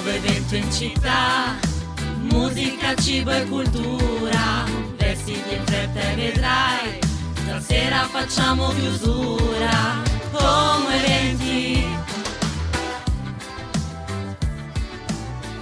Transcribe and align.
nuovo 0.00 0.10
evento 0.10 0.54
in 0.54 0.70
città, 0.70 1.56
musica, 2.30 2.94
cibo 2.94 3.32
e 3.32 3.44
cultura, 3.48 4.64
vestiti 4.96 5.54
in 5.54 5.64
fretta 5.64 6.00
e 6.00 6.14
vedrai, 6.14 6.98
stasera 7.34 8.04
facciamo 8.04 8.68
chiusura, 8.68 10.00
come 10.30 11.04
eventi. 11.04 11.96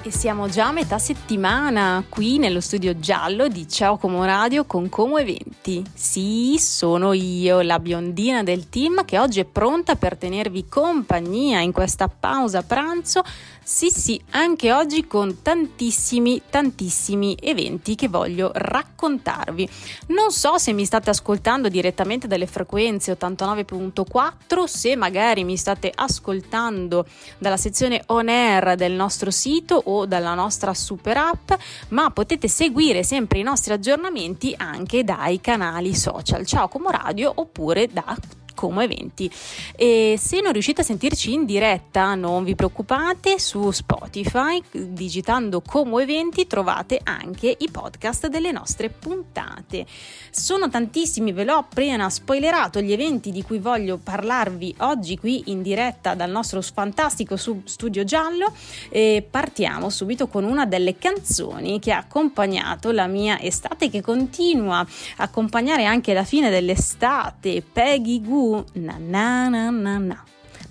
E 0.02 0.10
siamo 0.12 0.48
già 0.48 0.68
a 0.68 0.72
metà 0.72 0.98
settimana 0.98 2.04
qui 2.08 2.38
nello 2.38 2.60
studio 2.60 2.96
giallo 3.00 3.48
di 3.48 3.66
Ciao 3.66 3.96
Como 3.96 4.24
Radio 4.24 4.64
con 4.64 4.88
Como 4.88 5.16
Eventi. 5.18 5.82
Sì, 5.94 6.56
sono 6.60 7.12
io, 7.12 7.62
la 7.62 7.80
biondina 7.80 8.44
del 8.44 8.68
team 8.68 9.04
che 9.04 9.18
oggi 9.18 9.40
è 9.40 9.44
pronta 9.44 9.96
per 9.96 10.16
tenervi 10.16 10.66
compagnia 10.68 11.58
in 11.60 11.72
questa 11.72 12.06
pausa 12.06 12.62
pranzo 12.62 13.24
sì, 13.68 13.90
sì, 13.90 14.22
anche 14.30 14.72
oggi 14.72 15.08
con 15.08 15.42
tantissimi, 15.42 16.40
tantissimi 16.48 17.36
eventi 17.42 17.96
che 17.96 18.06
voglio 18.06 18.52
raccontarvi. 18.54 19.68
Non 20.10 20.30
so 20.30 20.56
se 20.56 20.72
mi 20.72 20.84
state 20.84 21.10
ascoltando 21.10 21.68
direttamente 21.68 22.28
dalle 22.28 22.46
frequenze 22.46 23.10
89.4, 23.18 24.64
se 24.66 24.94
magari 24.94 25.42
mi 25.42 25.56
state 25.56 25.90
ascoltando 25.92 27.06
dalla 27.38 27.56
sezione 27.56 28.04
on 28.06 28.28
air 28.28 28.76
del 28.76 28.92
nostro 28.92 29.32
sito 29.32 29.74
o 29.74 30.06
dalla 30.06 30.34
nostra 30.34 30.72
super 30.72 31.16
app, 31.16 31.50
ma 31.88 32.10
potete 32.10 32.46
seguire 32.46 33.02
sempre 33.02 33.40
i 33.40 33.42
nostri 33.42 33.72
aggiornamenti 33.72 34.54
anche 34.56 35.02
dai 35.02 35.40
canali 35.40 35.92
social. 35.92 36.46
Ciao 36.46 36.68
Como 36.68 36.88
Radio 36.90 37.32
oppure 37.34 37.88
da 37.88 38.16
Como 38.56 38.80
Eventi. 38.80 39.30
E 39.76 40.16
se 40.18 40.40
non 40.40 40.52
riuscite 40.52 40.80
a 40.80 40.84
sentirci 40.84 41.32
in 41.34 41.44
diretta, 41.44 42.14
non 42.14 42.42
vi 42.42 42.56
preoccupate, 42.56 43.38
su 43.38 43.70
Spotify, 43.70 44.60
digitando 44.72 45.60
Como 45.60 46.00
Eventi, 46.00 46.46
trovate 46.46 46.98
anche 47.04 47.54
i 47.56 47.70
podcast 47.70 48.28
delle 48.28 48.50
nostre 48.50 48.88
puntate. 48.88 49.84
Sono 50.30 50.68
tantissimi, 50.70 51.32
ve 51.32 51.44
l'ho 51.44 51.56
appena 51.56 52.08
spoilerato, 52.08 52.80
gli 52.80 52.92
eventi 52.92 53.30
di 53.30 53.42
cui 53.42 53.58
voglio 53.58 53.98
parlarvi 53.98 54.76
oggi 54.78 55.18
qui 55.18 55.44
in 55.46 55.60
diretta 55.60 56.14
dal 56.14 56.30
nostro 56.30 56.62
fantastico 56.62 57.36
studio 57.36 58.04
giallo. 58.04 58.52
E 58.88 59.26
partiamo 59.28 59.90
subito 59.90 60.28
con 60.28 60.44
una 60.44 60.64
delle 60.64 60.96
canzoni 60.96 61.78
che 61.78 61.92
ha 61.92 61.98
accompagnato 61.98 62.90
la 62.90 63.06
mia 63.06 63.38
estate, 63.38 63.90
che 63.90 64.00
continua 64.00 64.78
a 64.78 64.86
accompagnare 65.16 65.84
anche 65.84 66.14
la 66.14 66.24
fine 66.24 66.48
dell'estate, 66.48 67.60
Peggy 67.60 68.22
Goo 68.22 68.45
na 68.74 68.94
na 68.98 69.48
na 69.54 69.62
na 69.70 69.98
na. 69.98 70.18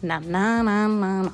Na 0.07 0.19
na 0.19 0.45
na 0.67 0.87
na 0.87 1.11
na. 1.27 1.33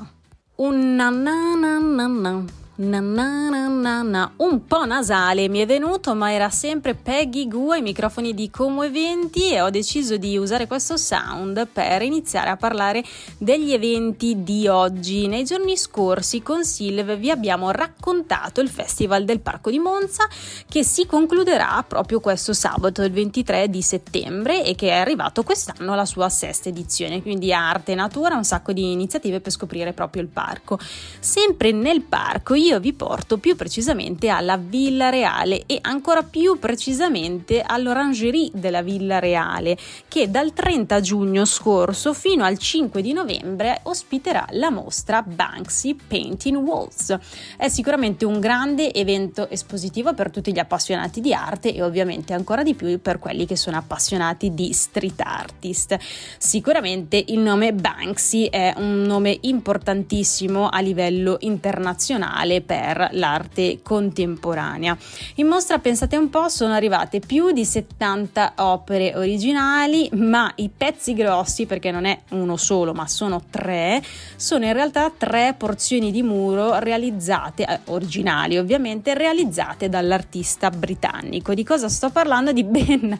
Un 0.57 0.97
na 0.97 1.07
na 1.11 1.35
na 1.63 1.71
na 1.79 2.05
na 2.07 2.60
Na, 2.81 2.99
na, 2.99 3.67
na, 3.67 4.01
na. 4.01 4.31
Un 4.37 4.65
po' 4.65 4.85
nasale 4.85 5.47
mi 5.49 5.59
è 5.59 5.67
venuto, 5.67 6.15
ma 6.15 6.31
era 6.31 6.49
sempre 6.49 6.95
Peggy 6.95 7.47
Goo 7.47 7.73
ai 7.73 7.83
microfoni 7.83 8.33
di 8.33 8.49
Como 8.49 8.81
Eventi 8.81 9.51
e 9.51 9.61
ho 9.61 9.69
deciso 9.69 10.17
di 10.17 10.35
usare 10.35 10.65
questo 10.65 10.97
sound 10.97 11.67
per 11.71 12.01
iniziare 12.01 12.49
a 12.49 12.57
parlare 12.57 13.03
degli 13.37 13.71
eventi 13.71 14.41
di 14.41 14.67
oggi. 14.67 15.27
Nei 15.27 15.43
giorni 15.43 15.77
scorsi 15.77 16.41
con 16.41 16.65
Silve 16.65 17.17
vi 17.17 17.29
abbiamo 17.29 17.69
raccontato 17.69 18.61
il 18.61 18.69
Festival 18.69 19.25
del 19.25 19.41
Parco 19.41 19.69
di 19.69 19.77
Monza 19.77 20.27
che 20.67 20.83
si 20.83 21.05
concluderà 21.05 21.85
proprio 21.87 22.19
questo 22.19 22.51
sabato, 22.51 23.03
il 23.03 23.11
23 23.11 23.69
di 23.69 23.83
settembre 23.83 24.65
e 24.65 24.73
che 24.73 24.87
è 24.87 24.97
arrivato 24.97 25.43
quest'anno 25.43 25.93
alla 25.93 26.05
sua 26.05 26.29
sesta 26.29 26.69
edizione, 26.69 27.21
quindi 27.21 27.53
arte 27.53 27.93
natura, 27.93 28.37
un 28.37 28.43
sacco 28.43 28.71
di 28.71 28.91
iniziative 28.91 29.39
per 29.39 29.51
scoprire 29.51 29.93
proprio 29.93 30.23
il 30.23 30.29
parco. 30.29 30.79
Sempre 31.19 31.71
nel 31.71 32.01
parco 32.01 32.55
io 32.55 32.69
io 32.71 32.79
vi 32.79 32.93
porto 32.93 33.37
più 33.37 33.57
precisamente 33.57 34.29
alla 34.29 34.55
Villa 34.55 35.09
Reale 35.09 35.63
e 35.65 35.79
ancora 35.81 36.23
più 36.23 36.57
precisamente 36.57 37.61
all'Orangerie 37.61 38.49
della 38.53 38.81
Villa 38.81 39.19
Reale 39.19 39.77
che 40.07 40.31
dal 40.31 40.53
30 40.53 41.01
giugno 41.01 41.43
scorso 41.43 42.13
fino 42.13 42.45
al 42.45 42.57
5 42.57 43.01
di 43.01 43.11
novembre 43.11 43.81
ospiterà 43.83 44.47
la 44.51 44.69
mostra 44.69 45.21
Banksy 45.21 45.97
Painting 46.07 46.55
Walls. 46.55 47.13
È 47.57 47.67
sicuramente 47.67 48.23
un 48.23 48.39
grande 48.39 48.93
evento 48.93 49.49
espositivo 49.49 50.13
per 50.13 50.31
tutti 50.31 50.53
gli 50.53 50.59
appassionati 50.59 51.19
di 51.19 51.33
arte 51.33 51.75
e 51.75 51.83
ovviamente 51.83 52.33
ancora 52.33 52.63
di 52.63 52.73
più 52.73 53.01
per 53.01 53.19
quelli 53.19 53.45
che 53.45 53.57
sono 53.57 53.75
appassionati 53.75 54.53
di 54.53 54.71
street 54.71 55.19
artist. 55.19 55.97
Sicuramente 56.37 57.21
il 57.27 57.39
nome 57.39 57.73
Banksy 57.73 58.47
è 58.49 58.73
un 58.77 59.01
nome 59.01 59.37
importantissimo 59.41 60.69
a 60.69 60.79
livello 60.79 61.35
internazionale 61.41 62.50
per 62.59 63.11
l'arte 63.11 63.79
contemporanea. 63.81 64.97
In 65.35 65.47
mostra, 65.47 65.79
pensate 65.79 66.17
un 66.17 66.29
po', 66.29 66.49
sono 66.49 66.73
arrivate 66.73 67.21
più 67.21 67.51
di 67.51 67.63
70 67.63 68.53
opere 68.57 69.15
originali, 69.15 70.09
ma 70.13 70.51
i 70.55 70.69
pezzi 70.75 71.13
grossi, 71.13 71.65
perché 71.65 71.91
non 71.91 72.03
è 72.03 72.19
uno 72.31 72.57
solo, 72.57 72.91
ma 72.91 73.07
sono 73.07 73.43
tre, 73.49 74.03
sono 74.35 74.65
in 74.65 74.73
realtà 74.73 75.09
tre 75.15 75.55
porzioni 75.57 76.11
di 76.11 76.23
muro 76.23 76.79
realizzate, 76.79 77.65
eh, 77.65 77.79
originali 77.85 78.57
ovviamente, 78.57 79.13
realizzate 79.13 79.87
dall'artista 79.87 80.69
britannico. 80.69 81.53
Di 81.53 81.63
cosa 81.63 81.87
sto 81.87 82.09
parlando? 82.09 82.51
Di 82.51 82.65
ben 82.65 83.17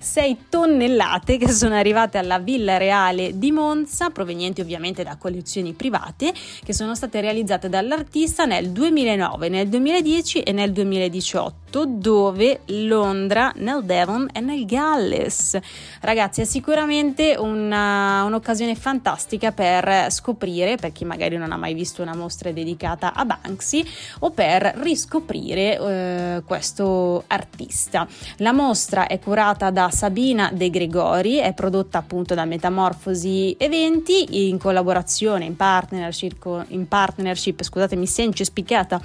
6 0.00 0.46
tonnellate 0.48 1.36
che 1.36 1.52
sono 1.52 1.76
arrivate 1.76 2.18
alla 2.18 2.40
Villa 2.40 2.78
Reale 2.78 3.38
di 3.38 3.52
Monza, 3.52 4.10
provenienti 4.10 4.60
ovviamente 4.60 5.04
da 5.04 5.16
collezioni 5.16 5.72
private, 5.74 6.32
che 6.64 6.72
sono 6.72 6.96
state 6.96 7.20
realizzate 7.20 7.68
dall'artista 7.68 8.44
nel 8.44 8.70
2000 8.70 8.71
2009, 8.72 9.48
nel 9.48 9.68
2010 9.68 10.40
e 10.40 10.52
nel 10.52 10.72
2018, 10.72 11.84
dove 11.86 12.60
Londra, 12.66 13.52
nel 13.56 13.82
Devon 13.84 14.28
e 14.32 14.40
nel 14.40 14.66
Galles. 14.66 15.58
Ragazzi, 16.00 16.40
è 16.40 16.44
sicuramente 16.44 17.36
una, 17.38 18.24
un'occasione 18.24 18.74
fantastica 18.74 19.52
per 19.52 20.10
scoprire, 20.10 20.76
per 20.76 20.92
chi 20.92 21.04
magari 21.04 21.36
non 21.36 21.52
ha 21.52 21.56
mai 21.56 21.74
visto 21.74 22.02
una 22.02 22.14
mostra 22.14 22.52
dedicata 22.52 23.14
a 23.14 23.24
Banksy, 23.24 23.86
o 24.20 24.30
per 24.30 24.74
riscoprire 24.78 25.78
eh, 25.78 26.42
questo 26.44 27.24
artista. 27.28 28.06
La 28.38 28.52
mostra 28.52 29.06
è 29.06 29.18
curata 29.18 29.70
da 29.70 29.90
Sabina 29.90 30.50
De 30.52 30.70
Gregori, 30.70 31.36
è 31.36 31.52
prodotta 31.54 31.98
appunto 31.98 32.34
da 32.34 32.44
Metamorfosi 32.44 33.54
Eventi 33.58 34.48
in 34.48 34.58
collaborazione, 34.58 35.44
in 35.44 35.56
partnership, 35.56 36.64
in 36.68 36.88
partnership 36.88 37.62
scusatemi, 37.62 38.06
Senci 38.06 38.44
Pubblicata 38.62 39.00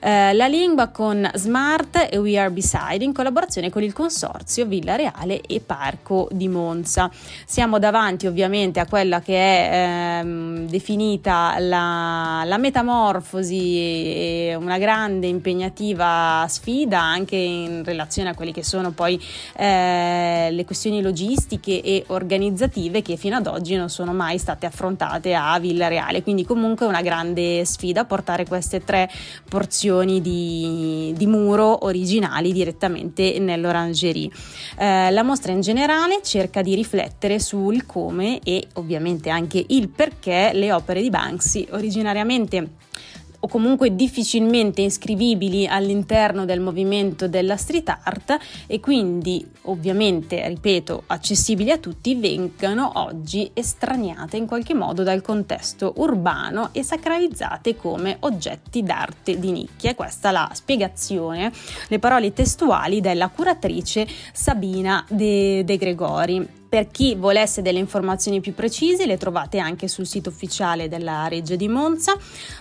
eh, 0.00 0.34
la 0.34 0.46
lingua 0.46 0.88
con 0.88 1.28
Smart 1.34 2.08
e 2.10 2.18
We 2.18 2.38
Are 2.38 2.50
Beside 2.50 3.04
in 3.04 3.12
collaborazione 3.12 3.70
con 3.70 3.82
il 3.82 3.92
consorzio 3.92 4.66
Villa 4.66 4.96
Reale 4.96 5.40
e 5.40 5.60
Parco 5.60 6.28
di 6.32 6.48
Monza. 6.48 7.10
Siamo 7.46 7.78
davanti 7.78 8.26
ovviamente 8.26 8.80
a 8.80 8.86
quella 8.86 9.20
che 9.20 9.34
è 9.36 10.18
ehm, 10.20 10.68
definita 10.68 11.56
la, 11.58 12.42
la 12.44 12.58
metamorfosi 12.58 14.54
una 14.58 14.78
grande 14.78 15.26
impegnativa 15.26 16.44
sfida 16.48 17.00
anche 17.00 17.36
in 17.36 17.82
relazione 17.84 18.30
a 18.30 18.34
quelle 18.34 18.52
che 18.52 18.64
sono 18.64 18.90
poi 18.90 19.22
eh, 19.56 20.48
le 20.50 20.64
questioni 20.64 21.00
logistiche 21.00 21.80
e 21.80 22.04
organizzative 22.08 23.02
che 23.02 23.16
fino 23.16 23.36
ad 23.36 23.46
oggi 23.46 23.76
non 23.76 23.88
sono 23.88 24.12
mai 24.12 24.38
state 24.38 24.66
affrontate 24.66 25.34
a 25.34 25.58
Villa 25.58 25.88
Reale. 25.88 26.22
Quindi 26.22 26.44
comunque 26.44 26.86
una 26.86 27.02
grande 27.02 27.64
sfida 27.64 28.04
portare 28.04 28.46
queste 28.46 28.82
tre 28.84 28.95
porzioni 29.48 30.20
di, 30.20 31.12
di 31.16 31.26
muro 31.26 31.84
originali 31.84 32.52
direttamente 32.52 33.38
nell'orangerie. 33.38 34.30
Eh, 34.78 35.10
la 35.10 35.22
mostra 35.22 35.52
in 35.52 35.60
generale 35.60 36.20
cerca 36.22 36.62
di 36.62 36.74
riflettere 36.74 37.38
sul 37.38 37.86
come 37.86 38.40
e 38.42 38.66
ovviamente 38.74 39.30
anche 39.30 39.64
il 39.68 39.88
perché 39.88 40.50
le 40.54 40.72
opere 40.72 41.02
di 41.02 41.10
Banksy 41.10 41.66
originariamente 41.70 42.84
o 43.46 43.48
comunque 43.48 43.94
difficilmente 43.94 44.82
iscrivibili 44.82 45.68
all'interno 45.68 46.44
del 46.44 46.60
movimento 46.60 47.28
della 47.28 47.56
street 47.56 47.96
art 48.02 48.36
e 48.66 48.80
quindi 48.80 49.46
ovviamente, 49.62 50.46
ripeto, 50.48 51.04
accessibili 51.06 51.70
a 51.70 51.78
tutti, 51.78 52.16
vengano 52.16 52.90
oggi 52.94 53.48
estraniate 53.54 54.36
in 54.36 54.46
qualche 54.46 54.74
modo 54.74 55.04
dal 55.04 55.22
contesto 55.22 55.94
urbano 55.96 56.70
e 56.72 56.82
sacralizzate 56.82 57.76
come 57.76 58.16
oggetti 58.20 58.82
d'arte 58.82 59.38
di 59.38 59.52
nicchia. 59.52 59.94
Questa 59.94 60.30
è 60.30 60.32
la 60.32 60.50
spiegazione, 60.52 61.52
le 61.86 61.98
parole 62.00 62.32
testuali 62.32 63.00
della 63.00 63.28
curatrice 63.28 64.06
Sabina 64.32 65.04
De, 65.08 65.64
De 65.64 65.76
Gregori 65.76 66.55
Per 66.76 66.90
chi 66.90 67.14
volesse 67.14 67.62
delle 67.62 67.78
informazioni 67.78 68.42
più 68.42 68.52
precise 68.52 69.06
le 69.06 69.16
trovate 69.16 69.56
anche 69.56 69.88
sul 69.88 70.06
sito 70.06 70.28
ufficiale 70.28 70.90
della 70.90 71.26
Reggia 71.26 71.56
di 71.56 71.68
Monza 71.68 72.14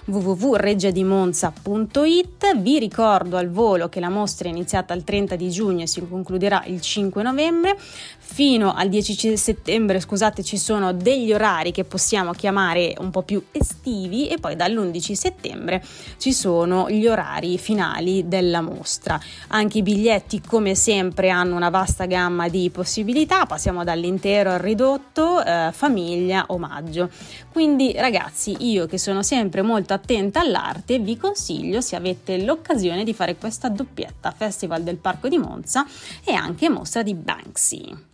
www.reggiadimonza.it. 0.06 2.56
Vi 2.56 2.80
ricordo 2.80 3.36
al 3.36 3.50
volo 3.50 3.90
che 3.90 4.00
la 4.00 4.08
mostra 4.08 4.48
è 4.48 4.52
iniziata 4.52 4.94
il 4.94 5.04
30 5.04 5.36
di 5.36 5.50
giugno 5.50 5.84
e 5.84 5.88
si 5.88 6.00
concluderà 6.08 6.64
il 6.68 6.80
5 6.80 7.24
novembre. 7.24 7.78
Fino 8.18 8.74
al 8.74 8.88
10 8.88 9.36
settembre, 9.36 10.00
scusate, 10.00 10.44
ci 10.44 10.58
sono 10.58 10.94
degli 10.94 11.34
orari 11.34 11.74
che 11.74 11.84
possiamo 11.84 12.32
chiamare 12.32 12.96
un 13.00 13.12
po' 13.12 13.24
più 13.24 13.44
estivi 13.52 14.30
e 14.30 14.38
poi 14.38 14.56
dall'11 14.56 15.12
settembre 15.12 15.84
ci 16.18 16.32
sono 16.32 16.90
gli 16.90 17.06
orari 17.06 17.58
finali 17.58 18.30
della 18.30 18.62
mostra. 18.62 19.20
Anche 19.50 19.80
i 19.80 19.82
biglietti 19.82 20.40
come 20.40 20.74
sempre 20.74 21.30
hanno 21.30 21.58
una 21.58 21.70
vasta 21.70 22.06
gamma 22.06 22.48
di 22.48 22.70
possibilità, 22.70 23.46
passiamo 23.46 23.84
dall'intero 23.84 24.04
al 24.50 24.60
ridotto, 24.60 25.44
eh, 25.44 25.70
famiglia, 25.72 26.46
omaggio. 26.48 27.10
Quindi 27.52 27.94
ragazzi, 27.94 28.56
io 28.60 28.86
che 28.86 28.98
sono 28.98 29.24
sempre 29.24 29.62
molto 29.62 29.94
attenta 29.94 30.40
all'arte, 30.40 31.00
vi 31.00 31.18
consiglio 31.18 31.82
se 31.82 31.96
avete 31.96 32.44
l'occasione 32.44 33.04
di 33.04 33.14
fare 33.14 33.36
questa 33.36 33.70
doppietta 33.70 34.32
Festival 34.32 34.84
del 34.84 34.98
Parco 34.98 35.28
di 35.28 35.38
Monza 35.38 35.86
e 36.24 36.34
anche 36.34 36.70
mostra 36.70 37.04
di 37.04 37.14
Banksy. 37.14 38.14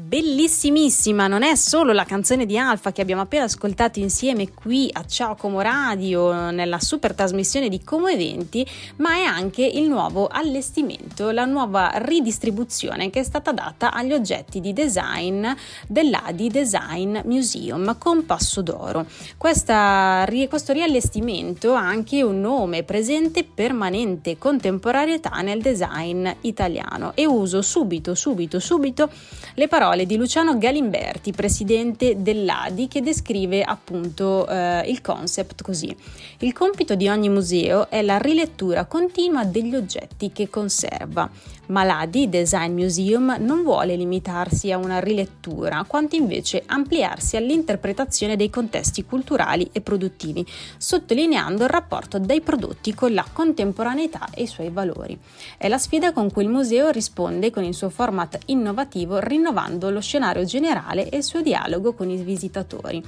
Bellissimissima, 0.00 1.26
non 1.26 1.42
è 1.42 1.56
solo 1.56 1.92
la 1.92 2.04
canzone 2.04 2.46
di 2.46 2.56
Alfa 2.56 2.92
che 2.92 3.00
abbiamo 3.02 3.22
appena 3.22 3.42
ascoltato 3.42 3.98
insieme 3.98 4.52
qui 4.52 4.88
a 4.92 5.04
Ciao 5.04 5.34
Como 5.34 5.60
Radio 5.60 6.52
nella 6.52 6.78
super 6.78 7.14
trasmissione 7.14 7.68
di 7.68 7.82
Como 7.82 8.06
Eventi, 8.06 8.64
ma 8.98 9.14
è 9.14 9.22
anche 9.24 9.66
il 9.66 9.88
nuovo 9.88 10.28
allestimento, 10.30 11.32
la 11.32 11.46
nuova 11.46 11.90
ridistribuzione 11.96 13.10
che 13.10 13.18
è 13.18 13.22
stata 13.24 13.50
data 13.50 13.92
agli 13.92 14.12
oggetti 14.12 14.60
di 14.60 14.72
design 14.72 15.44
dell'Adi 15.88 16.46
Design 16.46 17.18
Museum 17.24 17.98
con 17.98 18.24
Passo 18.24 18.62
d'Oro. 18.62 19.04
Questa, 19.36 20.24
questo 20.48 20.72
riallestimento 20.72 21.74
ha 21.74 21.84
anche 21.84 22.22
un 22.22 22.40
nome 22.40 22.84
presente 22.84 23.42
permanente, 23.42 24.38
contemporaneità 24.38 25.40
nel 25.40 25.60
design 25.60 26.28
italiano 26.42 27.10
e 27.16 27.26
uso 27.26 27.62
subito, 27.62 28.14
subito, 28.14 28.60
subito 28.60 29.10
le 29.54 29.66
parole 29.66 29.86
parole 29.88 30.04
di 30.04 30.16
Luciano 30.16 30.58
Galimberti, 30.58 31.32
presidente 31.32 32.20
dell'ADI, 32.20 32.88
che 32.88 33.00
descrive 33.00 33.62
appunto 33.62 34.46
eh, 34.46 34.82
il 34.86 35.00
concept 35.00 35.62
così. 35.62 35.96
Il 36.40 36.52
compito 36.52 36.94
di 36.94 37.08
ogni 37.08 37.30
museo 37.30 37.88
è 37.88 38.02
la 38.02 38.18
rilettura 38.18 38.84
continua 38.84 39.44
degli 39.44 39.74
oggetti 39.74 40.30
che 40.30 40.50
conserva, 40.50 41.30
ma 41.68 41.84
l'ADI 41.84 42.28
Design 42.28 42.74
Museum 42.74 43.36
non 43.40 43.62
vuole 43.62 43.96
limitarsi 43.96 44.70
a 44.70 44.76
una 44.76 44.98
rilettura, 45.00 45.84
quanto 45.86 46.16
invece 46.16 46.62
ampliarsi 46.66 47.36
all'interpretazione 47.36 48.36
dei 48.36 48.50
contesti 48.50 49.04
culturali 49.04 49.68
e 49.72 49.80
produttivi, 49.80 50.46
sottolineando 50.76 51.64
il 51.64 51.70
rapporto 51.70 52.18
dei 52.18 52.40
prodotti 52.40 52.94
con 52.94 53.12
la 53.12 53.24
contemporaneità 53.30 54.28
e 54.34 54.42
i 54.42 54.46
suoi 54.46 54.70
valori. 54.70 55.18
È 55.56 55.68
la 55.68 55.78
sfida 55.78 56.12
con 56.12 56.30
cui 56.30 56.44
il 56.44 56.50
museo 56.50 56.90
risponde 56.90 57.50
con 57.50 57.64
il 57.64 57.74
suo 57.74 57.90
format 57.90 58.38
innovativo 58.46 59.18
rinnovando 59.18 59.90
lo 59.90 60.00
scenario 60.00 60.44
generale 60.44 61.08
e 61.08 61.18
il 61.18 61.24
suo 61.24 61.40
dialogo 61.42 61.94
con 61.94 62.10
i 62.10 62.16
visitatori. 62.16 63.02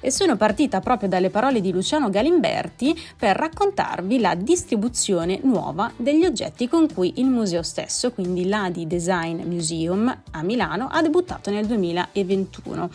E 0.00 0.10
sono 0.10 0.36
partita 0.36 0.80
proprio 0.80 1.08
dalle 1.08 1.30
parole 1.30 1.60
di 1.60 1.70
Luciano 1.70 2.10
Galimberti 2.10 2.98
per 3.16 3.36
raccontarvi 3.36 4.18
la 4.18 4.34
distribuzione 4.34 5.38
nuova 5.42 5.92
degli 5.96 6.24
oggetti 6.24 6.68
con 6.68 6.92
cui 6.92 7.14
il 7.16 7.26
museo 7.26 7.62
stesso, 7.62 8.01
quindi 8.10 8.48
l'Adi 8.48 8.86
Design 8.86 9.42
Museum 9.42 10.22
a 10.32 10.42
Milano, 10.42 10.88
ha 10.90 11.00
debuttato 11.02 11.50
nel 11.50 11.66
2021. 11.66 12.90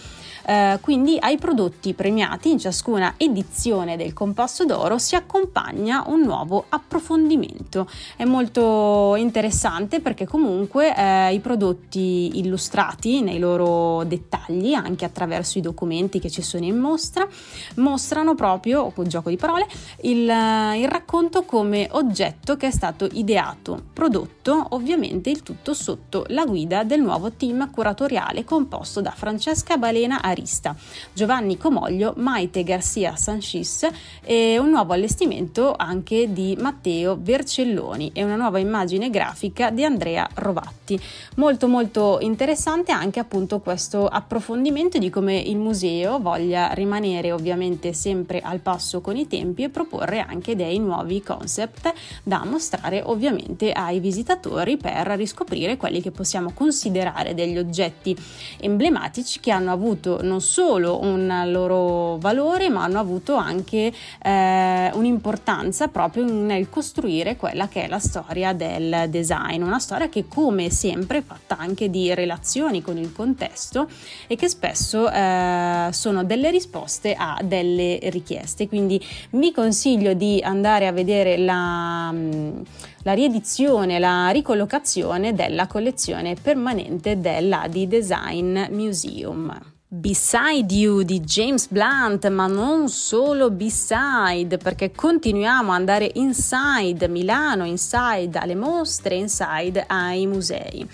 Eh, 0.47 0.77
quindi 0.79 1.17
ai 1.19 1.37
prodotti 1.37 1.93
premiati 1.93 2.51
in 2.51 2.57
ciascuna 2.57 3.15
edizione 3.17 3.97
del 3.97 4.13
Compasso 4.13 4.63
d'Oro 4.63 4.97
si 4.97 5.15
accompagna 5.15 6.05
un 6.07 6.21
nuovo 6.21 6.63
approfondimento. 6.69 7.85
È 8.15 8.23
molto 8.23 9.15
interessante 9.17 9.99
perché 9.99 10.25
comunque 10.25 10.95
eh, 10.95 11.33
i 11.33 11.39
prodotti 11.41 12.39
illustrati 12.39 13.21
nei 13.21 13.39
loro 13.39 14.05
dettagli, 14.05 14.71
anche 14.71 15.03
attraverso 15.03 15.57
i 15.57 15.61
documenti 15.61 16.19
che 16.19 16.29
ci 16.29 16.41
sono 16.41 16.63
in 16.63 16.77
mostra, 16.77 17.27
mostrano 17.75 18.33
proprio, 18.33 18.91
con 18.91 19.09
gioco 19.09 19.29
di 19.29 19.35
parole, 19.35 19.67
il, 20.03 20.21
il 20.21 20.87
racconto 20.87 21.43
come 21.43 21.89
oggetto 21.91 22.55
che 22.55 22.67
è 22.67 22.71
stato 22.71 23.05
ideato, 23.11 23.83
prodotto, 23.91 24.67
ovviamente 24.69 25.29
il 25.29 25.43
tutto 25.43 25.73
sotto 25.73 26.23
la 26.29 26.45
guida 26.45 26.85
del 26.85 27.01
nuovo 27.01 27.33
team 27.33 27.69
curatoriale 27.69 28.45
composto 28.45 29.01
da 29.01 29.11
Francesca 29.11 29.75
Balena 29.75 30.21
Arista, 30.37 30.75
Giovanni 31.13 31.57
Comoglio, 31.57 32.13
Maite 32.17 32.63
Garcia 32.63 33.15
Sanchis 33.15 33.87
e 34.23 34.59
un 34.59 34.69
nuovo 34.69 34.93
allestimento 34.93 35.73
anche 35.75 36.31
di 36.31 36.55
Matteo 36.59 37.17
Vercelloni 37.19 38.11
e 38.13 38.23
una 38.23 38.35
nuova 38.35 38.59
immagine 38.59 39.09
grafica 39.09 39.71
di 39.71 39.83
Andrea 39.83 40.29
Rovatti. 40.35 40.99
Molto 41.37 41.67
molto 41.67 42.19
interessante 42.21 42.91
anche 42.91 43.19
appunto 43.19 43.59
questo 43.59 44.05
approfondimento 44.05 44.99
di 44.99 45.09
come 45.09 45.37
il 45.37 45.57
museo 45.57 46.19
voglia 46.19 46.71
rimanere 46.73 47.31
ovviamente 47.31 47.93
sempre 47.93 48.39
al 48.39 48.59
passo 48.59 49.01
con 49.01 49.17
i 49.17 49.27
tempi 49.27 49.63
e 49.63 49.69
proporre 49.69 50.19
anche 50.19 50.55
dei 50.55 50.77
nuovi 50.77 51.23
concept 51.23 51.91
da 52.21 52.45
mostrare 52.45 53.01
ovviamente 53.03 53.71
ai 53.71 53.99
visitatori 53.99 54.77
per 54.77 55.07
riscoprire 55.17 55.77
quelli 55.77 56.01
che 56.01 56.11
possiamo 56.11 56.51
considerare 56.53 57.33
degli 57.33 57.57
oggetti 57.57 58.15
emblematici 58.59 59.39
che 59.39 59.51
hanno 59.51 59.71
avuto 59.71 60.21
non 60.27 60.41
solo 60.41 61.01
un 61.01 61.43
loro 61.47 62.17
valore 62.17 62.69
ma 62.69 62.83
hanno 62.83 62.99
avuto 62.99 63.35
anche 63.35 63.91
eh, 64.21 64.91
un'importanza 64.93 65.87
proprio 65.87 66.25
nel 66.25 66.69
costruire 66.69 67.35
quella 67.35 67.67
che 67.67 67.85
è 67.85 67.87
la 67.87 67.99
storia 67.99 68.53
del 68.53 69.07
design, 69.09 69.61
una 69.61 69.79
storia 69.79 70.09
che 70.09 70.27
come 70.27 70.69
sempre 70.69 71.19
è 71.19 71.23
fatta 71.23 71.57
anche 71.57 71.89
di 71.89 72.13
relazioni 72.13 72.81
con 72.81 72.97
il 72.97 73.11
contesto 73.13 73.87
e 74.27 74.35
che 74.35 74.47
spesso 74.49 75.09
eh, 75.09 75.89
sono 75.91 76.23
delle 76.23 76.51
risposte 76.51 77.15
a 77.17 77.39
delle 77.43 77.99
richieste. 78.03 78.67
Quindi 78.67 79.03
vi 79.31 79.51
consiglio 79.51 80.13
di 80.13 80.41
andare 80.43 80.87
a 80.87 80.91
vedere 80.91 81.37
la, 81.37 82.11
mm, 82.11 82.61
la 83.03 83.13
riedizione, 83.13 83.99
la 83.99 84.29
ricollocazione 84.29 85.33
della 85.33 85.67
collezione 85.67 86.35
permanente 86.35 87.19
dell'Adi 87.19 87.87
Design 87.87 88.65
Museum. 88.71 89.75
Beside 89.89 90.73
You 90.73 91.03
di 91.03 91.21
James 91.21 91.69
Blunt, 91.69 92.27
ma 92.27 92.45
non 92.47 92.89
solo 92.89 93.49
Beside, 93.49 94.57
perché 94.57 94.91
continuiamo 94.91 95.71
ad 95.71 95.77
andare 95.77 96.11
inside 96.15 97.07
Milano, 97.07 97.63
inside 97.63 98.37
alle 98.37 98.55
mostre, 98.55 99.15
inside 99.15 99.85
ai 99.87 100.25
musei. 100.25 100.85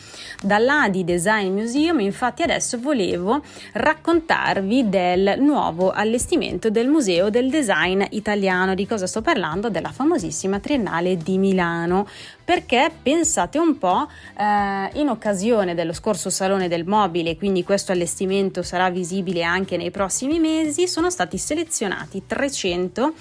Dall'Adi 0.44 1.04
Design 1.04 1.54
Museum, 1.54 2.02
infatti, 2.02 2.44
adesso 2.44 2.78
volevo 2.80 3.42
raccontarvi 3.72 4.88
del 4.88 5.38
nuovo 5.40 5.90
allestimento 5.90 6.70
del 6.70 6.88
Museo 6.88 7.32
del 7.32 7.50
Design 7.50 8.04
Italiano. 8.12 8.76
Di 8.76 8.86
cosa 8.86 9.08
sto 9.08 9.24
parlando? 9.24 9.72
Della 9.72 9.92
famosissima 9.92 10.60
Triennale 10.60 11.18
di 11.18 11.40
Milano 11.40 12.08
perché 12.44 12.92
pensate 13.02 13.58
un 13.58 13.78
po', 13.78 14.08
eh, 14.38 14.90
in 15.00 15.10
occasione 15.10 15.76
dello 15.76 15.94
scorso 15.94 16.30
Salone 16.30 16.68
del 16.68 16.86
Mobile, 16.86 17.38
quindi 17.38 17.64
questo 17.64 17.92
allestimento 17.92 18.62
sarà 18.64 18.90
visibile 18.90 19.44
anche 19.44 19.78
nei 19.78 19.92
prossimi 19.92 20.40
mesi, 20.40 20.88
sono 20.88 21.10
stati 21.10 21.38
selezionati 21.38 22.24
300 22.26 23.14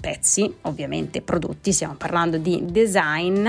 pezzi, 0.00 0.52
ovviamente 0.62 1.20
prodotti, 1.20 1.72
stiamo 1.72 1.94
parlando 1.94 2.38
di 2.38 2.64
design, 2.64 3.48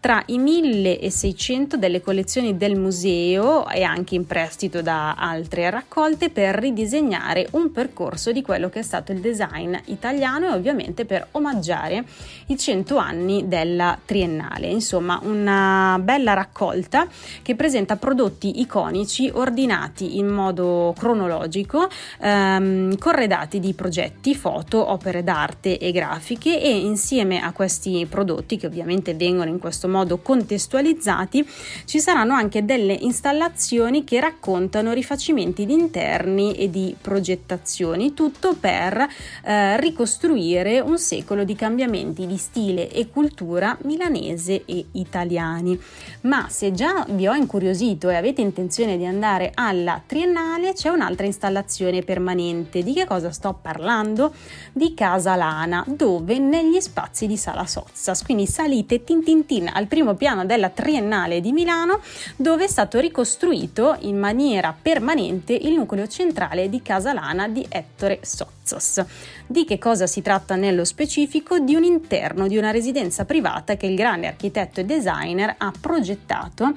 tra 0.00 0.22
i 0.26 0.38
1600 0.38 1.76
delle 1.76 2.00
collezioni 2.00 2.56
del 2.56 2.76
museo 2.76 3.68
e 3.68 3.84
anche 3.84 4.16
in 4.16 4.26
prestito 4.26 4.82
da 4.82 5.14
altre 5.14 5.70
raccolte 5.70 6.28
per 6.28 6.56
ridisegnare 6.56 7.46
un 7.52 7.70
percorso 7.70 8.32
di 8.32 8.42
quello 8.42 8.68
che 8.68 8.80
è 8.80 8.82
stato 8.82 9.12
il 9.12 9.20
design 9.20 9.76
italiano 9.86 10.48
e 10.48 10.56
ovviamente 10.56 11.04
per 11.04 11.28
omaggiare 11.30 12.04
i 12.46 12.58
100 12.58 12.96
anni 12.96 13.46
della 13.46 13.96
triennale. 14.04 14.66
Insomma, 14.66 15.20
una 15.22 16.00
bella 16.02 16.32
raccolta 16.32 17.06
che 17.42 17.54
presenta 17.54 17.96
prodotti 17.96 18.60
iconici 18.60 19.30
ordinati 19.32 20.18
in 20.18 20.26
modo 20.26 20.94
cronologico, 20.98 21.88
ehm, 22.20 22.98
corredati 22.98 23.60
di 23.60 23.72
progetti, 23.72 24.34
foto, 24.34 24.90
opere 24.90 25.22
d'arte 25.22 25.78
e 25.78 25.91
grafiche 25.92 26.60
e 26.60 26.76
insieme 26.76 27.40
a 27.40 27.52
questi 27.52 28.06
prodotti 28.08 28.56
che 28.56 28.66
ovviamente 28.66 29.14
vengono 29.14 29.50
in 29.50 29.58
questo 29.58 29.88
modo 29.88 30.18
contestualizzati 30.18 31.46
ci 31.84 32.00
saranno 32.00 32.34
anche 32.34 32.64
delle 32.64 32.94
installazioni 32.94 34.04
che 34.04 34.20
raccontano 34.20 34.92
rifacimenti 34.92 35.66
di 35.66 35.74
interni 35.74 36.54
e 36.54 36.70
di 36.70 36.96
progettazioni, 37.00 38.14
tutto 38.14 38.54
per 38.58 39.06
eh, 39.44 39.78
ricostruire 39.80 40.80
un 40.80 40.98
secolo 40.98 41.44
di 41.44 41.54
cambiamenti 41.54 42.26
di 42.26 42.36
stile 42.36 42.90
e 42.90 43.08
cultura 43.08 43.76
milanese 43.82 44.64
e 44.64 44.86
italiani. 44.92 45.78
Ma 46.22 46.48
se 46.48 46.72
già 46.72 47.04
vi 47.10 47.26
ho 47.26 47.34
incuriosito 47.34 48.08
e 48.08 48.16
avete 48.16 48.40
intenzione 48.40 48.96
di 48.96 49.06
andare 49.06 49.50
alla 49.54 50.00
Triennale, 50.04 50.72
c'è 50.72 50.88
un'altra 50.88 51.26
installazione 51.26 52.02
permanente. 52.02 52.82
Di 52.82 52.92
che 52.92 53.06
cosa 53.06 53.30
sto 53.30 53.58
parlando? 53.60 54.32
Di 54.72 54.94
Casa 54.94 55.36
Lana, 55.36 55.81
dove 55.86 56.38
negli 56.38 56.80
spazi 56.80 57.26
di 57.26 57.36
Sala 57.36 57.66
Sozzas, 57.66 58.22
quindi 58.22 58.46
salite 58.46 59.04
tin 59.04 59.22
tin 59.22 59.46
tin 59.46 59.70
al 59.72 59.86
primo 59.86 60.14
piano 60.14 60.44
della 60.44 60.68
Triennale 60.68 61.40
di 61.40 61.52
Milano, 61.52 62.00
dove 62.36 62.64
è 62.64 62.68
stato 62.68 62.98
ricostruito 62.98 63.96
in 64.00 64.18
maniera 64.18 64.74
permanente 64.80 65.52
il 65.52 65.74
nucleo 65.74 66.06
centrale 66.06 66.68
di 66.68 66.82
Casa 66.82 67.12
Lana 67.12 67.48
di 67.48 67.66
Ettore 67.68 68.20
Sozzas. 68.22 69.04
Di 69.52 69.66
che 69.66 69.76
cosa 69.76 70.06
si 70.06 70.22
tratta 70.22 70.56
nello 70.56 70.82
specifico? 70.82 71.58
Di 71.58 71.74
un 71.74 71.84
interno 71.84 72.48
di 72.48 72.56
una 72.56 72.70
residenza 72.70 73.26
privata 73.26 73.76
che 73.76 73.84
il 73.84 73.94
grande 73.94 74.26
architetto 74.26 74.80
e 74.80 74.86
designer 74.86 75.56
ha 75.58 75.70
progettato 75.78 76.72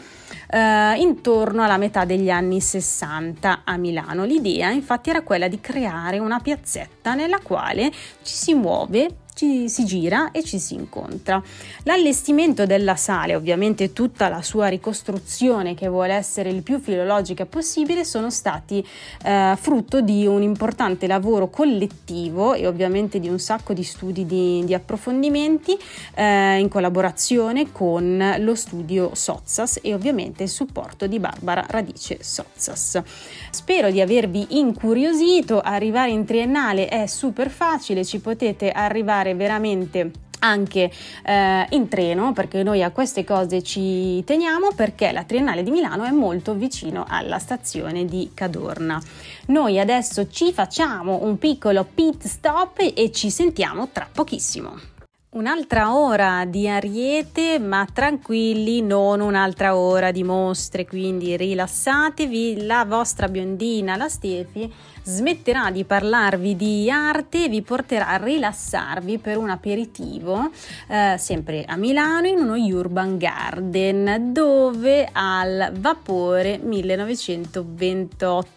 eh, 0.49 0.95
intorno 0.97 1.63
alla 1.63 1.77
metà 1.77 2.03
degli 2.03 2.29
anni 2.29 2.59
60 2.59 3.61
a 3.63 3.77
Milano. 3.77 4.25
L'idea 4.25 4.71
infatti 4.71 5.09
era 5.09 5.21
quella 5.21 5.47
di 5.47 5.61
creare 5.61 6.19
una 6.19 6.41
piazzetta 6.41 7.13
nella 7.13 7.39
quale 7.39 7.89
ci 8.23 8.33
si 8.35 8.53
muove 8.53 9.07
ci 9.35 9.67
si 9.67 9.83
gira 9.83 10.31
e 10.31 10.43
ci 10.43 10.59
si 10.59 10.75
incontra. 10.75 11.43
L'allestimento 11.83 12.65
della 12.65 12.95
sale, 12.95 13.35
ovviamente 13.35 13.91
tutta 13.91 14.29
la 14.29 14.41
sua 14.41 14.67
ricostruzione 14.67 15.75
che 15.75 15.89
vuole 15.89 16.13
essere 16.13 16.49
il 16.49 16.63
più 16.63 16.79
filologica 16.79 17.45
possibile, 17.45 18.05
sono 18.05 18.29
stati 18.29 18.85
eh, 19.23 19.55
frutto 19.59 19.99
di 19.99 20.25
un 20.25 20.41
importante 20.41 21.05
lavoro 21.05 21.49
collettivo 21.49 22.53
e 22.53 22.65
ovviamente 22.65 23.19
di 23.19 23.27
un 23.27 23.37
sacco 23.37 23.73
di 23.73 23.83
studi 23.83 24.25
di, 24.25 24.63
di 24.63 24.73
approfondimenti 24.73 25.77
eh, 26.15 26.57
in 26.57 26.69
collaborazione 26.69 27.73
con 27.73 28.35
lo 28.39 28.55
studio 28.55 29.15
Sozzas 29.15 29.79
e 29.81 29.93
ovviamente 29.93 30.43
il 30.43 30.49
supporto 30.49 31.07
di 31.07 31.19
Barbara 31.19 31.65
Radice 31.67 32.19
Sozzas. 32.21 33.01
Spero 33.49 33.91
di 33.91 33.99
avervi 33.99 34.57
incuriosito, 34.57 35.59
arrivare 35.59 36.11
in 36.11 36.23
triennale 36.23 36.87
è 36.87 37.05
super 37.05 37.49
facile, 37.49 38.05
ci 38.05 38.19
potete 38.19 38.71
arrivare 38.71 39.24
andare 39.25 39.33
veramente 39.33 40.11
anche 40.39 40.91
eh, 41.23 41.65
in 41.69 41.87
treno 41.87 42.33
perché 42.33 42.61
noi 42.61 42.83
a 42.83 42.91
queste 42.91 43.23
cose 43.23 43.63
ci 43.63 44.23
teniamo 44.23 44.73
perché 44.75 45.11
la 45.11 45.23
Triennale 45.23 45.63
di 45.63 45.71
Milano 45.71 46.03
è 46.03 46.11
molto 46.11 46.53
vicino 46.53 47.05
alla 47.07 47.39
stazione 47.39 48.05
di 48.05 48.31
Cadorna. 48.33 49.01
Noi 49.47 49.79
adesso 49.79 50.29
ci 50.29 50.53
facciamo 50.53 51.23
un 51.23 51.39
piccolo 51.39 51.83
pit 51.83 52.25
stop 52.25 52.79
e 52.79 53.11
ci 53.11 53.31
sentiamo 53.31 53.89
tra 53.91 54.07
pochissimo. 54.11 54.94
Un'altra 55.35 55.93
ora 55.93 56.45
di 56.45 56.69
ariete, 56.69 57.59
ma 57.59 57.85
tranquilli, 57.91 58.81
non 58.81 59.19
un'altra 59.19 59.75
ora 59.75 60.11
di 60.11 60.23
mostre, 60.23 60.85
quindi 60.85 61.35
rilassatevi. 61.35 62.65
La 62.65 62.85
vostra 62.85 63.27
biondina, 63.27 63.97
la 63.97 64.07
Stefi, 64.07 64.73
smetterà 65.03 65.71
di 65.71 65.83
parlarvi 65.83 66.55
di 66.55 66.89
arte 66.89 67.43
e 67.43 67.49
vi 67.49 67.61
porterà 67.63 68.07
a 68.07 68.15
rilassarvi 68.15 69.17
per 69.17 69.35
un 69.35 69.49
aperitivo, 69.49 70.51
eh, 70.87 71.15
sempre 71.17 71.65
a 71.65 71.75
Milano, 71.75 72.27
in 72.27 72.39
uno 72.39 72.55
Urban 72.55 73.17
Garden, 73.17 74.31
dove 74.31 75.09
al 75.11 75.69
vapore 75.73 76.59
1928 76.59 78.55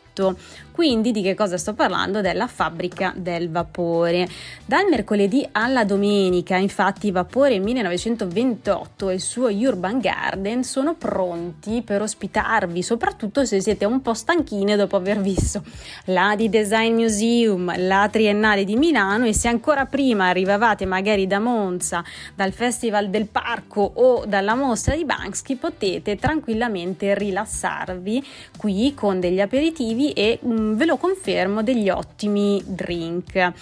quindi 0.79 1.11
di 1.11 1.23
che 1.23 1.35
cosa 1.35 1.59
sto 1.59 1.75
parlando? 1.75 2.21
Della 2.21 2.47
fabbrica 2.47 3.13
del 3.17 3.51
vapore. 3.51 4.29
Dal 4.65 4.87
mercoledì 4.89 5.45
alla 5.51 5.83
domenica, 5.83 6.55
infatti, 6.55 7.11
Vapore 7.11 7.59
1928 7.59 9.09
e 9.09 9.15
il 9.15 9.21
suo 9.21 9.49
Urban 9.49 9.99
Garden 9.99 10.63
sono 10.63 10.95
pronti 10.95 11.83
per 11.83 12.03
ospitarvi, 12.03 12.81
soprattutto 12.85 13.45
se 13.45 13.61
siete 13.61 13.87
un 13.87 14.01
po' 14.03 14.15
stanchine 14.15 14.77
dopo 14.77 14.95
aver 14.95 15.21
visto 15.21 15.65
la 16.05 16.35
di 16.37 16.49
Design 16.49 16.95
Museum, 16.95 17.73
la 17.77 18.09
Triennale 18.09 18.63
di 18.63 18.77
Milano 18.77 19.27
e 19.27 19.35
se 19.35 19.49
ancora 19.49 19.85
prima 19.85 20.29
arrivavate 20.29 20.87
magari 20.87 21.27
da 21.27 21.41
Monza, 21.41 22.05
dal 22.37 22.53
Festival 22.53 23.11
del 23.11 23.27
Parco 23.27 23.81
o 23.83 24.27
dalla 24.27 24.55
mostra 24.55 24.95
di 24.95 25.05
Banksy, 25.05 25.57
potete 25.57 26.15
tranquillamente 26.15 27.17
rilassarvi 27.17 28.25
qui 28.57 28.95
con 28.95 29.19
degli 29.19 29.41
aperitivi 29.41 30.08
e 30.13 30.39
um, 30.43 30.77
ve 30.77 30.85
lo 30.85 30.97
confermo, 30.97 31.63
degli 31.63 31.89
ottimi 31.89 32.63
drink. 32.65 33.53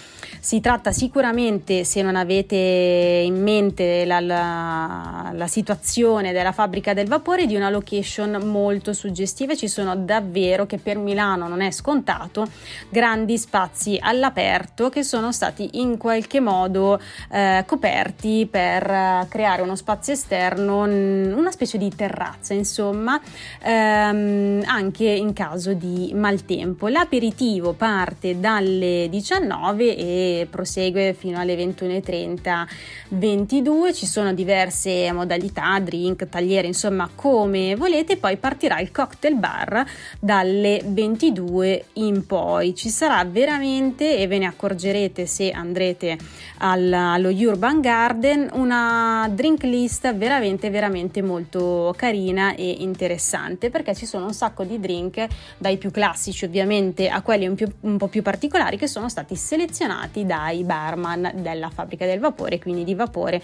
Si 0.41 0.61
tratta 0.61 0.93
sicuramente, 0.93 1.85
se 1.85 2.03
non 2.03 2.17
avete 2.17 2.57
in 2.57 3.43
mente 3.43 4.05
la, 4.05 4.21
la, 4.21 5.31
la 5.35 5.47
situazione 5.47 6.33
della 6.33 6.53
fabbrica 6.53 6.95
del 6.95 7.09
vapore, 7.09 7.47
di 7.47 7.57
una 7.57 7.71
location 7.71 8.41
molto 8.45 8.93
suggestiva. 8.93 9.55
Ci 9.55 9.69
sono 9.69 9.97
davvero, 9.97 10.67
che 10.67 10.79
per 10.79 10.99
Milano 10.99 11.49
non 11.49 11.61
è 11.61 11.71
scontato, 11.71 12.47
grandi 12.89 13.39
spazi 13.39 13.99
all'aperto 14.01 14.89
che 14.89 15.03
sono 15.03 15.33
stati 15.33 15.81
in 15.81 15.97
qualche 15.97 16.41
modo 16.41 17.01
eh, 17.31 17.65
coperti 17.67 18.47
per 18.51 18.89
eh, 18.89 19.27
creare 19.29 19.63
uno 19.63 19.77
spazio 19.77 20.13
esterno, 20.13 20.83
una 20.83 21.51
specie 21.51 21.79
di 21.79 21.91
terrazza, 21.95 22.55
insomma, 22.55 23.21
ehm, 23.63 24.63
anche 24.67 25.05
in 25.05 25.33
caso 25.33 25.73
di 25.73 26.13
maltempo. 26.37 26.89
L'aperitivo 26.89 27.73
parte 27.73 28.39
dalle 28.39 29.09
19 29.09 29.97
e 29.97 30.47
prosegue 30.51 31.15
fino 31.15 31.39
alle 31.39 31.57
21.30 31.57 32.67
22. 33.09 33.95
Ci 33.95 34.07
sono 34.07 34.35
diverse 34.35 35.11
modalità, 35.13 35.79
drink, 35.81 36.29
tagliere, 36.29 36.67
insomma, 36.67 37.09
come 37.15 37.75
volete. 37.75 38.19
Poi 38.19 38.37
partirà 38.37 38.79
il 38.81 38.93
cocktail 38.93 39.37
bar 39.37 39.85
dalle 40.21 40.83
22 40.85 41.85
in 41.95 42.27
poi. 42.27 42.75
Ci 42.75 42.91
sarà 42.91 43.25
veramente, 43.25 44.19
e 44.19 44.27
ve 44.27 44.39
ne 44.39 44.47
accorgerete 44.47 45.27
se 45.27 45.51
andrete 45.51 46.19
allo 46.59 47.29
Urban 47.29 47.81
Garden, 47.81 48.51
una 48.53 49.29
drink 49.33 49.63
list 49.65 50.13
veramente, 50.15 50.71
veramente 50.71 51.23
molto 51.23 51.95
carina 51.97 52.55
e 52.55 52.77
interessante 52.81 53.71
perché 53.71 53.95
ci 53.95 54.07
sono 54.07 54.27
un 54.27 54.33
sacco 54.33 54.65
di 54.65 54.79
drink, 54.79 55.27
dai 55.59 55.77
più 55.79 55.91
classici 55.91 56.26
ovviamente 56.33 56.47
ovviamente 56.47 57.09
a 57.09 57.23
quelli 57.23 57.47
un, 57.47 57.55
più, 57.55 57.67
un, 57.81 57.97
po' 57.97 58.09
più 58.09 58.21
particolari 58.23 58.77
che 58.77 58.87
sono 58.87 59.09
stati 59.09 59.35
selezionati 59.37 60.27
dai 60.27 60.63
barman 60.65 61.33
della 61.37 61.71
fabbrica 61.71 62.05
del 62.07 62.21
vapore, 62.21 62.59
quindi 62.59 62.85
di 62.85 62.95
vapore 62.95 63.43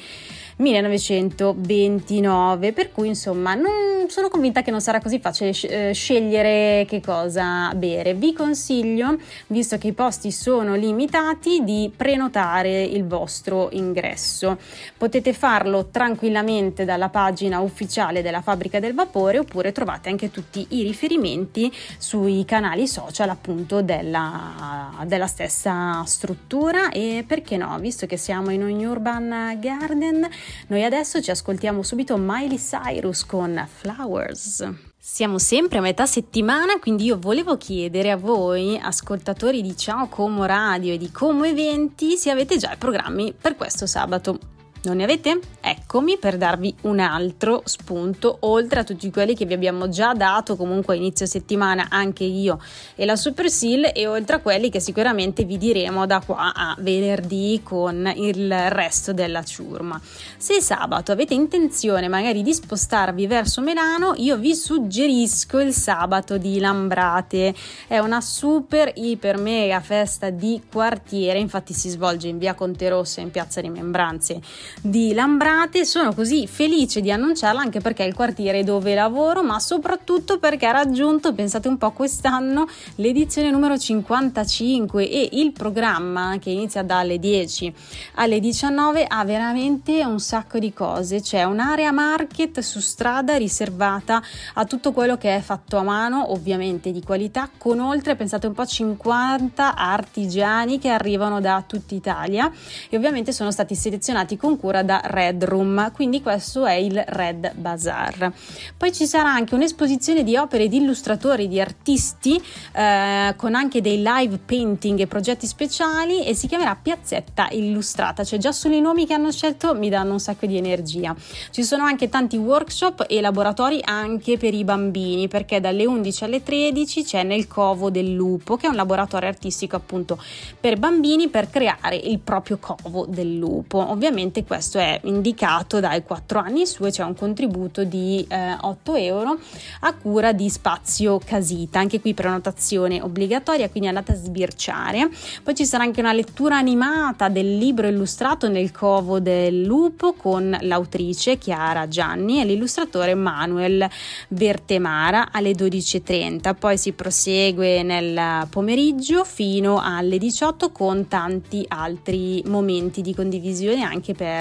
1929, 0.57 2.73
per 2.73 2.93
cui 2.93 3.09
insomma 3.09 3.55
non 3.55 3.92
sono 4.13 4.29
convinta 4.29 4.61
che 4.61 4.71
non 4.71 4.83
sarà 4.83 5.01
così 5.01 5.19
facile 5.19 5.51
eh, 5.51 5.93
scegliere 5.95 6.85
che 6.87 7.01
cosa 7.01 7.73
bere. 7.75 8.13
Vi 8.13 8.35
consiglio, 8.35 9.17
visto 9.47 9.79
che 9.79 9.89
i 9.89 9.93
posti 9.95 10.31
sono 10.31 10.75
limitati, 10.75 11.65
di 11.65 11.91
prenotare 11.97 12.83
il 12.83 13.07
vostro 13.07 13.71
ingresso. 13.73 14.59
Potete 14.99 15.33
farlo 15.33 15.87
tranquillamente 15.87 16.85
dalla 16.85 17.09
pagina 17.09 17.61
ufficiale 17.61 18.21
della 18.21 18.43
fabbrica 18.43 18.81
del 18.81 18.93
vapore 18.93 19.39
oppure 19.39 19.73
trovate 19.73 20.11
anche 20.11 20.31
tutti 20.31 20.67
i 20.71 20.83
riferimenti 20.83 21.73
sui 21.97 22.45
canali 22.45 22.87
social 22.87 23.31
appunto 23.31 23.81
della, 23.81 24.93
della 25.07 25.27
stessa 25.27 26.05
struttura 26.05 26.91
e 26.91 27.25
perché 27.27 27.57
no, 27.57 27.79
visto 27.79 28.05
che 28.05 28.19
siamo 28.19 28.51
in 28.51 28.63
un 28.63 28.85
urban 28.85 29.57
garden, 29.59 30.29
noi 30.67 30.85
adesso 30.85 31.23
ci 31.23 31.31
ascoltiamo 31.31 31.83
subito 31.83 32.19
Miley 32.19 32.59
Cyrus 32.59 33.25
con 33.25 33.67
Flowers. 34.03 34.69
Siamo 34.99 35.39
sempre 35.39 35.79
a 35.79 35.81
metà 35.81 36.07
settimana, 36.07 36.79
quindi 36.79 37.05
io 37.05 37.19
volevo 37.19 37.57
chiedere 37.57 38.11
a 38.11 38.17
voi, 38.17 38.79
ascoltatori 38.81 39.63
di 39.63 39.77
Ciao 39.77 40.09
Como 40.09 40.45
Radio 40.45 40.93
e 40.93 40.99
di 40.99 41.11
Como 41.11 41.45
Eventi, 41.45 42.17
se 42.17 42.31
avete 42.31 42.57
già 42.57 42.73
i 42.73 42.77
programmi 42.77 43.33
per 43.33 43.57
questo 43.57 43.87
sabato. 43.87 44.39
Non 44.85 44.97
ne 44.97 45.05
avete? 45.05 45.39
Eccomi 45.61 46.19
per 46.19 46.37
darvi 46.37 46.75
un 46.83 46.99
altro 46.99 47.63
spunto, 47.67 48.39
oltre 48.41 48.81
a 48.81 48.85
tutti 48.85 49.09
quelli 49.13 49.37
che 49.37 49.47
vi 49.47 49.55
abbiamo 49.55 49.89
già 49.89 50.13
dato 50.13 50.57
comunque 50.57 50.95
a 50.95 50.97
inizio 50.97 51.25
settimana, 51.25 51.87
anche 51.89 52.25
io 52.25 52.59
e 52.97 53.05
la 53.05 53.15
Super 53.15 53.49
Seal, 53.49 53.93
e 53.95 54.09
oltre 54.09 54.37
a 54.37 54.41
quelli 54.41 54.71
che 54.71 54.81
sicuramente 54.81 55.45
vi 55.45 55.57
diremo 55.57 56.05
da 56.05 56.21
qua 56.27 56.53
a 56.53 56.75
venerdì 56.81 57.61
con 57.63 58.13
il 58.17 58.53
resto 58.71 59.13
della 59.13 59.45
ciurma. 59.45 60.01
Se 60.37 60.61
sabato 60.61 61.13
avete 61.13 61.35
intenzione 61.35 62.09
magari 62.09 62.43
di 62.43 62.53
spostarvi 62.53 63.29
verso 63.29 63.61
Milano, 63.61 64.15
io 64.17 64.37
vi 64.37 64.53
suggerisco 64.53 65.61
il 65.61 65.73
sabato 65.73 66.39
di 66.39 66.59
Lambrate. 66.59 67.55
È 67.87 67.99
una 67.99 68.21
super 68.21 68.91
iper 68.97 69.39
mega 69.39 69.79
festa 69.79 70.31
di 70.31 70.61
quartiere, 70.69 71.39
infatti 71.39 71.73
si 71.73 71.89
svolge 71.89 72.27
in 72.27 72.39
via 72.39 72.55
Conte 72.55 72.89
Rossa 72.89 73.21
in 73.21 73.31
piazza 73.31 73.61
Rimembranze 73.61 74.41
di 74.81 75.13
Lambrate. 75.13 75.85
Sono 75.85 76.15
così 76.15 76.47
felice 76.47 77.01
di 77.01 77.11
annunciarla 77.11 77.61
anche 77.61 77.81
perché 77.81 78.05
è 78.05 78.07
il 78.07 78.15
quartiere 78.15 78.65
dove 78.65 78.95
lavoro, 78.95 79.43
ma 79.43 79.59
soprattutto 79.59 80.39
perché 80.39 80.67
ha 80.67 80.73
raggiunto, 80.73 81.35
pensate 81.35 81.69
un 81.69 81.79
po', 81.79 81.93
quest'anno 81.93 82.67
l'edizione 82.97 83.51
numero 83.51 83.77
55 83.77 85.09
e 85.09 85.29
il 85.33 85.53
programma 85.53 86.37
che 86.41 86.51
inizia 86.51 86.83
dalle 86.83 87.19
10 87.19 87.75
alle 88.15 88.41
19 88.41 89.05
ha 89.07 89.25
veramente 89.25 90.05
un 90.05 90.21
sacco 90.21 90.59
di 90.59 90.73
cose. 90.73 91.21
C'è 91.21 91.45
un'area 91.45 91.93
market 91.93 92.61
su 92.61 92.81
strada 92.81 93.37
riservata 93.37 94.23
a 94.55 94.65
tutto 94.65 94.93
quello 94.93 95.17
che 95.17 95.37
è 95.37 95.41
fatto 95.41 95.77
a 95.77 95.83
mano, 95.83 96.33
ovviamente 96.33 96.93
di 96.93 97.03
qualità, 97.03 97.49
con 97.57 97.81
oltre, 97.81 98.17
pensate 98.17 98.47
un 98.47 98.55
po', 98.55 98.65
50 98.65 99.75
artigiani 99.75 100.79
che 100.79 100.89
arrivano 100.89 101.41
da 101.41 101.63
tutta 101.67 101.95
Italia 101.95 102.51
e 102.89 102.97
ovviamente 102.97 103.33
sono 103.33 103.51
stati 103.51 103.75
selezionati 103.75 104.37
con 104.37 104.57
cura 104.63 104.85
da 104.85 105.01
Red 105.03 105.43
Room, 105.43 105.91
quindi 105.91 106.23
questo 106.23 106.65
è 106.65 106.75
il 106.75 107.03
Red 107.05 107.55
Bazaar. 107.57 108.33
Poi 108.77 108.93
ci 108.93 109.07
sarà 109.07 109.29
anche 109.29 109.57
un'esposizione 109.57 110.23
di 110.23 110.37
opere 110.37 110.69
di 110.69 110.77
illustratori, 110.77 111.49
di 111.49 111.61
artisti, 111.61 112.41
eh, 112.73 113.35
con 113.37 113.57
anche 113.57 113.81
dei 113.81 114.01
live 114.01 114.39
painting 114.39 115.01
e 115.01 115.09
progetti 115.09 115.49
speciali 115.49 116.25
e 116.25 116.35
si 116.35 116.47
chiamerà 116.47 116.79
Piazzetta 116.81 117.49
Illustrata, 117.51 118.23
cioè 118.23 118.39
già 118.39 118.53
solo 118.53 118.77
i 118.77 118.81
nomi 118.81 119.05
che 119.05 119.15
hanno 119.15 119.33
scelto 119.33 119.75
mi 119.75 119.89
danno 119.89 120.13
un 120.13 120.21
sacco 120.21 120.47
di 120.47 120.57
energia. 120.57 121.13
Ci 121.51 121.65
sono 121.65 121.83
anche 121.83 122.09
tanti 122.09 122.37
workshop 122.37 123.07
e 123.09 123.21
laboratori 123.21 123.81
anche 123.83 124.37
per 124.37 124.55
i 124.55 124.63
bambini, 124.63 125.27
perché 125.27 125.59
dalle 125.59 125.87
11 125.87 126.23
alle 126.25 126.43
13 126.45 127.03
c'è 127.03 127.25
nel 127.25 127.49
Covo 127.49 127.91
del 127.91 128.13
Lupo, 128.13 128.57
che 128.57 128.67
è 128.67 128.69
un 128.69 128.77
laboratorio 128.77 129.29
artistico 129.29 129.75
appunto 129.75 130.23
per 130.61 130.79
bambini 130.79 131.29
per 131.29 131.51
creare 131.51 131.97
il 131.97 132.21
proprio 132.21 132.59
covo 132.59 133.07
del 133.07 133.35
lupo. 133.35 133.91
Ovviamente 133.91 134.45
questo 134.53 134.79
è 134.79 135.01
indicato 135.05 135.81
dai 135.81 136.03
4 136.03 136.39
anni 136.39 136.61
in 136.61 136.67
su 136.67 136.85
e 136.85 136.91
c'è 136.91 137.03
un 137.03 137.15
contributo 137.15 137.85
di 137.85 138.23
eh, 138.29 138.55
8 138.61 138.97
euro 138.97 139.39
a 139.81 139.95
cura 139.95 140.35
di 140.35 140.51
Spazio 140.51 141.19
Casita, 141.25 141.79
anche 141.79 142.03
qui 142.03 142.13
prenotazione 142.13 143.01
obbligatoria, 143.01 143.71
quindi 143.71 143.89
andate 143.89 144.13
a 144.13 144.15
sbirciare. 144.15 145.09
Poi 145.43 145.55
ci 145.55 145.65
sarà 145.65 145.85
anche 145.85 146.01
una 146.01 146.13
lettura 146.13 146.59
animata 146.59 147.31
del 147.31 147.57
libro 147.57 147.87
illustrato 147.87 148.51
nel 148.51 148.73
covo 148.73 149.21
del 149.21 149.63
lupo 149.63 150.13
con 150.13 150.55
l'autrice 150.61 151.39
Chiara 151.39 151.89
Gianni 151.89 152.43
e 152.43 152.45
l'illustratore 152.45 153.15
Manuel 153.15 153.89
Bertemara 154.29 155.29
alle 155.33 155.53
12.30. 155.53 156.55
Poi 156.59 156.77
si 156.77 156.93
prosegue 156.93 157.83
nel 157.83 158.47
pomeriggio 158.51 159.25
fino 159.25 159.81
alle 159.83 160.19
18 160.19 160.73
con 160.73 161.09
tanti 161.09 161.65
altri 161.69 162.43
momenti 162.45 163.01
di 163.01 163.15
condivisione 163.15 163.81
anche 163.81 164.13
per 164.13 164.41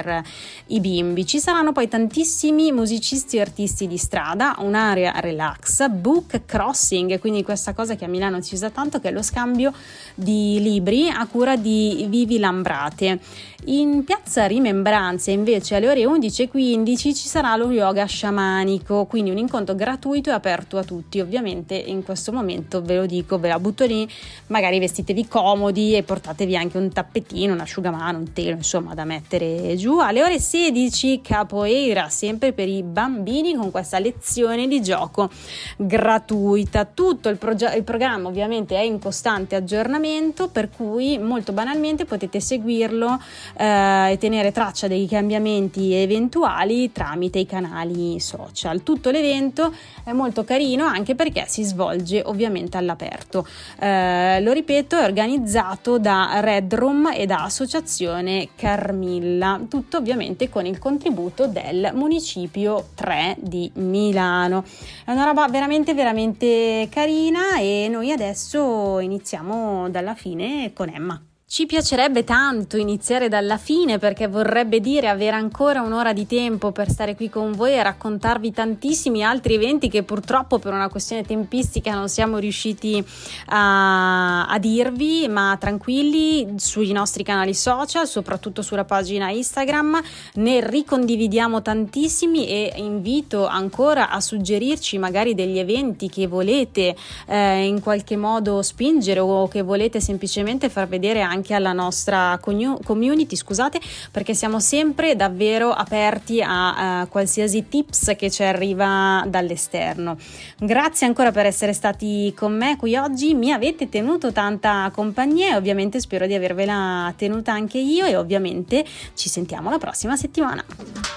i 0.66 0.80
bimbi. 0.80 1.26
Ci 1.26 1.38
saranno 1.38 1.72
poi 1.72 1.88
tantissimi 1.88 2.72
musicisti 2.72 3.36
e 3.36 3.40
artisti 3.40 3.86
di 3.86 3.96
strada, 3.96 4.54
un'area 4.58 5.12
relax, 5.20 5.88
book 5.88 6.44
crossing, 6.44 7.18
quindi 7.18 7.42
questa 7.42 7.72
cosa 7.72 7.94
che 7.94 8.04
a 8.04 8.08
Milano 8.08 8.40
ci 8.40 8.54
usa 8.54 8.70
tanto 8.70 9.00
che 9.00 9.08
è 9.08 9.12
lo 9.12 9.22
scambio 9.22 9.72
di 10.14 10.60
libri 10.60 11.08
a 11.08 11.26
cura 11.26 11.56
di 11.56 12.06
Vivi 12.08 12.38
Lambrate. 12.38 13.20
In 13.66 14.02
piazza 14.02 14.46
Rimembranze 14.46 15.30
invece 15.30 15.76
alle 15.76 15.88
ore 15.88 16.02
11.15 16.02 16.96
ci 16.96 17.14
sarà 17.14 17.54
lo 17.54 17.70
yoga 17.70 18.04
sciamanico, 18.06 19.04
quindi 19.04 19.30
un 19.30 19.38
incontro 19.38 19.76
gratuito 19.76 20.30
e 20.30 20.32
aperto 20.32 20.78
a 20.78 20.82
tutti. 20.82 21.20
Ovviamente 21.20 21.76
in 21.76 22.02
questo 22.02 22.32
momento 22.32 22.82
ve 22.82 22.96
lo 22.96 23.06
dico, 23.06 23.38
ve 23.38 23.46
la 23.46 23.60
butto 23.60 23.84
lì, 23.84 24.08
magari 24.48 24.80
vestitevi 24.80 25.28
comodi 25.28 25.94
e 25.94 26.02
portatevi 26.02 26.56
anche 26.56 26.76
un 26.76 26.90
tappetino, 26.90 27.52
un 27.52 27.60
asciugamano, 27.60 28.18
un 28.18 28.32
telo, 28.32 28.56
insomma 28.56 28.94
da 28.94 29.04
mettere 29.04 29.76
giù. 29.76 29.91
Alle 29.98 30.22
ore 30.22 30.38
16 30.38 31.20
capoeira, 31.20 32.08
sempre 32.08 32.52
per 32.52 32.68
i 32.68 32.82
bambini 32.82 33.54
con 33.54 33.70
questa 33.70 33.98
lezione 33.98 34.66
di 34.68 34.82
gioco 34.82 35.30
gratuita. 35.76 36.84
Tutto 36.84 37.28
il, 37.28 37.36
proge- 37.36 37.74
il 37.76 37.82
programma 37.82 38.28
ovviamente 38.28 38.76
è 38.76 38.82
in 38.82 38.98
costante 38.98 39.56
aggiornamento, 39.56 40.48
per 40.48 40.70
cui 40.70 41.18
molto 41.18 41.52
banalmente 41.52 42.04
potete 42.04 42.40
seguirlo 42.40 43.20
eh, 43.56 44.12
e 44.12 44.18
tenere 44.18 44.52
traccia 44.52 44.88
dei 44.88 45.06
cambiamenti 45.06 45.92
eventuali 45.92 46.92
tramite 46.92 47.38
i 47.38 47.46
canali 47.46 48.20
social. 48.20 48.82
Tutto 48.82 49.10
l'evento 49.10 49.72
è 50.04 50.12
molto 50.12 50.44
carino 50.44 50.84
anche 50.84 51.14
perché 51.14 51.44
si 51.48 51.62
svolge 51.62 52.22
ovviamente 52.24 52.76
all'aperto. 52.76 53.46
Eh, 53.78 54.40
lo 54.40 54.52
ripeto, 54.52 54.98
è 54.98 55.04
organizzato 55.04 55.98
da 55.98 56.40
Red 56.40 56.74
Room 56.74 57.10
e 57.14 57.26
da 57.26 57.44
Associazione 57.44 58.48
Carmilla, 58.54 59.60
tutto 59.82 59.96
ovviamente 59.96 60.48
con 60.48 60.64
il 60.64 60.78
contributo 60.78 61.48
del 61.48 61.90
Municipio 61.94 62.90
3 62.94 63.36
di 63.40 63.68
Milano. 63.74 64.64
È 65.04 65.10
una 65.10 65.24
roba 65.24 65.48
veramente 65.48 65.92
veramente 65.92 66.88
carina 66.88 67.58
e 67.58 67.88
noi 67.90 68.12
adesso 68.12 69.00
iniziamo 69.00 69.90
dalla 69.90 70.14
fine 70.14 70.72
con 70.72 70.88
Emma. 70.88 71.20
Ci 71.52 71.66
piacerebbe 71.66 72.24
tanto 72.24 72.78
iniziare 72.78 73.28
dalla 73.28 73.58
fine 73.58 73.98
perché 73.98 74.26
vorrebbe 74.26 74.80
dire 74.80 75.10
avere 75.10 75.36
ancora 75.36 75.82
un'ora 75.82 76.14
di 76.14 76.26
tempo 76.26 76.72
per 76.72 76.88
stare 76.88 77.14
qui 77.14 77.28
con 77.28 77.52
voi 77.52 77.72
e 77.72 77.82
raccontarvi 77.82 78.52
tantissimi 78.52 79.22
altri 79.22 79.56
eventi 79.56 79.90
che 79.90 80.02
purtroppo 80.02 80.58
per 80.58 80.72
una 80.72 80.88
questione 80.88 81.24
tempistica 81.24 81.92
non 81.92 82.08
siamo 82.08 82.38
riusciti 82.38 83.04
a, 83.48 84.46
a 84.46 84.58
dirvi, 84.58 85.28
ma 85.28 85.54
tranquilli 85.60 86.54
sui 86.56 86.90
nostri 86.92 87.22
canali 87.22 87.52
social, 87.52 88.06
soprattutto 88.06 88.62
sulla 88.62 88.86
pagina 88.86 89.28
Instagram, 89.28 90.00
ne 90.36 90.66
ricondividiamo 90.66 91.60
tantissimi 91.60 92.48
e 92.48 92.72
invito 92.76 93.46
ancora 93.46 94.08
a 94.08 94.22
suggerirci 94.22 94.96
magari 94.96 95.34
degli 95.34 95.58
eventi 95.58 96.08
che 96.08 96.26
volete 96.26 96.96
eh, 97.26 97.66
in 97.66 97.82
qualche 97.82 98.16
modo 98.16 98.62
spingere 98.62 99.20
o 99.20 99.48
che 99.48 99.60
volete 99.60 100.00
semplicemente 100.00 100.70
far 100.70 100.88
vedere 100.88 101.20
anche 101.20 101.40
anche 101.42 101.54
alla 101.54 101.72
nostra 101.72 102.38
community, 102.40 103.34
scusate, 103.34 103.80
perché 104.12 104.32
siamo 104.32 104.60
sempre 104.60 105.16
davvero 105.16 105.72
aperti 105.72 106.40
a, 106.40 107.00
a 107.00 107.06
qualsiasi 107.06 107.68
tips 107.68 108.14
che 108.16 108.30
ci 108.30 108.44
arriva 108.44 109.24
dall'esterno. 109.26 110.16
Grazie 110.58 111.08
ancora 111.08 111.32
per 111.32 111.46
essere 111.46 111.72
stati 111.72 112.32
con 112.36 112.56
me 112.56 112.76
qui 112.76 112.96
oggi, 112.96 113.34
mi 113.34 113.50
avete 113.50 113.88
tenuto 113.88 114.30
tanta 114.30 114.88
compagnia 114.94 115.54
e 115.54 115.56
ovviamente 115.56 115.98
spero 115.98 116.26
di 116.26 116.34
avervela 116.34 117.12
tenuta 117.16 117.52
anche 117.52 117.78
io 117.78 118.06
e 118.06 118.14
ovviamente 118.16 118.84
ci 119.14 119.28
sentiamo 119.28 119.68
la 119.68 119.78
prossima 119.78 120.16
settimana. 120.16 120.64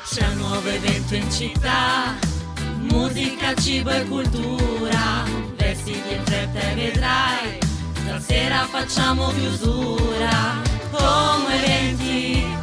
C'è 0.09 0.25
un 0.27 0.37
nuovo 0.37 0.67
evento 0.69 1.13
in 1.13 1.29
città, 1.31 2.15
musica, 2.79 3.53
cibo 3.53 3.91
e 3.91 4.05
cultura, 4.05 5.23
vestiti 5.55 6.13
in 6.13 6.23
fretta 6.23 6.59
e 6.71 6.75
vedrai 6.75 7.64
Stasera 8.15 8.65
facciamo 8.71 9.27
chiusura 9.31 10.61
come 10.89 11.55
eventi 11.65 12.54